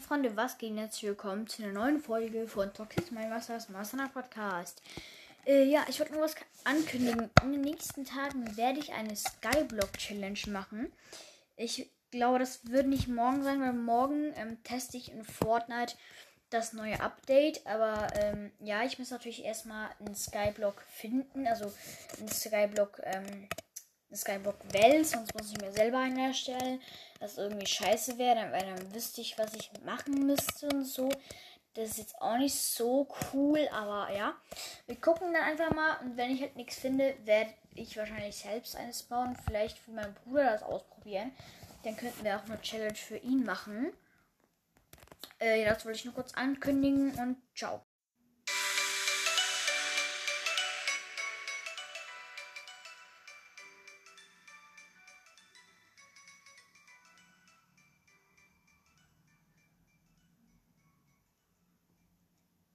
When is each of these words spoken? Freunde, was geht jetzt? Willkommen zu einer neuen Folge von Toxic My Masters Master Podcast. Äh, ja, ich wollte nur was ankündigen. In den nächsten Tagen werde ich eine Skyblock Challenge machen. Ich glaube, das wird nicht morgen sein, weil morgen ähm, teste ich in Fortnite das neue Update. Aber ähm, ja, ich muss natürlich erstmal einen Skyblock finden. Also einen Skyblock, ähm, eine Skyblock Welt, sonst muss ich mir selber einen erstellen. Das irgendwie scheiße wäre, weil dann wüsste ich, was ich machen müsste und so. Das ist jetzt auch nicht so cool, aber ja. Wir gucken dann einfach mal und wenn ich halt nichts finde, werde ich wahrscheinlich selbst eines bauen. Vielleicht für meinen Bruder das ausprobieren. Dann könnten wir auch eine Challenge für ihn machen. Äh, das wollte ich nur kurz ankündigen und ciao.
Freunde, 0.00 0.36
was 0.36 0.58
geht 0.58 0.76
jetzt? 0.76 1.02
Willkommen 1.02 1.46
zu 1.46 1.62
einer 1.62 1.72
neuen 1.72 2.00
Folge 2.00 2.46
von 2.46 2.72
Toxic 2.72 3.12
My 3.12 3.26
Masters 3.28 3.70
Master 3.70 4.08
Podcast. 4.12 4.82
Äh, 5.46 5.64
ja, 5.64 5.84
ich 5.88 5.98
wollte 5.98 6.12
nur 6.12 6.22
was 6.22 6.34
ankündigen. 6.64 7.30
In 7.42 7.52
den 7.52 7.62
nächsten 7.62 8.04
Tagen 8.04 8.56
werde 8.56 8.78
ich 8.78 8.92
eine 8.92 9.16
Skyblock 9.16 9.96
Challenge 9.96 10.38
machen. 10.48 10.92
Ich 11.56 11.90
glaube, 12.10 12.38
das 12.38 12.68
wird 12.70 12.88
nicht 12.88 13.08
morgen 13.08 13.42
sein, 13.42 13.60
weil 13.60 13.72
morgen 13.72 14.34
ähm, 14.36 14.62
teste 14.64 14.98
ich 14.98 15.12
in 15.12 15.24
Fortnite 15.24 15.94
das 16.50 16.74
neue 16.74 17.00
Update. 17.00 17.66
Aber 17.66 18.08
ähm, 18.16 18.52
ja, 18.60 18.84
ich 18.84 18.98
muss 18.98 19.10
natürlich 19.10 19.44
erstmal 19.44 19.88
einen 19.98 20.14
Skyblock 20.14 20.82
finden. 20.82 21.46
Also 21.46 21.72
einen 22.18 22.28
Skyblock, 22.28 23.00
ähm, 23.02 23.48
eine 24.16 24.38
Skyblock 24.38 24.72
Welt, 24.72 25.06
sonst 25.06 25.34
muss 25.34 25.52
ich 25.52 25.60
mir 25.60 25.72
selber 25.72 25.98
einen 25.98 26.18
erstellen. 26.18 26.80
Das 27.20 27.38
irgendwie 27.38 27.66
scheiße 27.66 28.18
wäre, 28.18 28.50
weil 28.52 28.62
dann 28.62 28.94
wüsste 28.94 29.20
ich, 29.20 29.38
was 29.38 29.54
ich 29.54 29.70
machen 29.84 30.26
müsste 30.26 30.68
und 30.68 30.84
so. 30.84 31.08
Das 31.74 31.90
ist 31.90 31.98
jetzt 31.98 32.20
auch 32.20 32.38
nicht 32.38 32.54
so 32.54 33.06
cool, 33.32 33.68
aber 33.70 34.10
ja. 34.14 34.34
Wir 34.86 34.96
gucken 34.96 35.32
dann 35.32 35.42
einfach 35.42 35.74
mal 35.74 35.98
und 36.00 36.16
wenn 36.16 36.30
ich 36.30 36.40
halt 36.40 36.56
nichts 36.56 36.76
finde, 36.76 37.14
werde 37.24 37.52
ich 37.74 37.96
wahrscheinlich 37.96 38.36
selbst 38.36 38.76
eines 38.76 39.02
bauen. 39.02 39.36
Vielleicht 39.46 39.78
für 39.78 39.90
meinen 39.90 40.14
Bruder 40.14 40.52
das 40.52 40.62
ausprobieren. 40.62 41.32
Dann 41.84 41.96
könnten 41.96 42.24
wir 42.24 42.36
auch 42.36 42.44
eine 42.44 42.60
Challenge 42.62 42.94
für 42.94 43.18
ihn 43.18 43.44
machen. 43.44 43.92
Äh, 45.38 45.64
das 45.66 45.84
wollte 45.84 45.98
ich 45.98 46.04
nur 46.06 46.14
kurz 46.14 46.32
ankündigen 46.32 47.12
und 47.18 47.36
ciao. 47.54 47.82